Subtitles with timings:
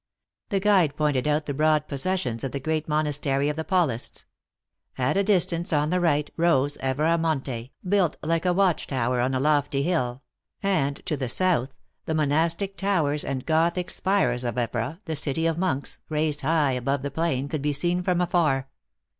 [0.49, 4.25] The guide pointed out the broad possessions of the great monastery of the Paulists.
[4.97, 9.35] At a distance, on the right, rose Evora Monte, built like a watch tower on
[9.35, 10.23] a lofty hill;
[10.63, 11.75] and, to the south,
[12.05, 17.03] the monastic towers and Gothic spires of Evora, the city of monks, raised high above
[17.03, 18.65] the plain, could be seen from alar.